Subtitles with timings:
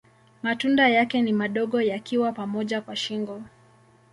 [0.43, 3.41] Matunda yake ni madogo yakiwa pamoja kwa shingo.